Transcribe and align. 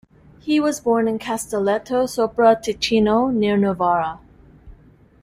He 0.39 0.59
was 0.59 0.79
born 0.79 1.07
in 1.07 1.19
Castelletto 1.19 2.05
sopra 2.07 2.55
Ticino, 2.59 3.27
near 3.31 3.55
Novara. 3.55 4.17